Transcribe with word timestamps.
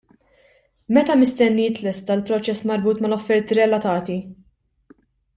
Meta 0.97 1.17
mistenni 1.23 1.65
jitlesta 1.67 2.15
l-proċess 2.21 2.65
marbut 2.71 3.03
mal-offerti 3.07 3.59
relatati? 3.61 4.17